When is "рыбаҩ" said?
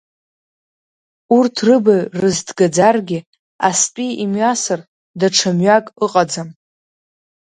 1.67-2.01